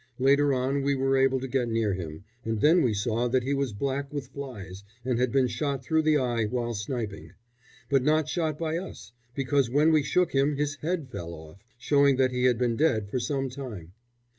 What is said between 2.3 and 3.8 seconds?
and then we saw that he was